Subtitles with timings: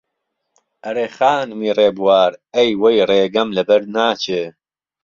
[0.83, 4.43] ئهرێ خانمی رێبوار، ئهی وهی رێگهم له بهر ناچێ